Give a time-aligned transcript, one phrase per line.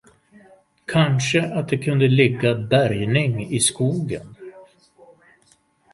[0.85, 4.35] Kanske att det kunde ligga bärgning i skogen?